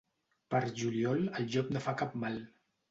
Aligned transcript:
Per 0.53 0.61
juliol, 0.79 1.23
el 1.41 1.47
llop 1.53 1.73
no 1.77 1.87
fa 1.89 1.99
cap 2.05 2.21
mal. 2.27 2.45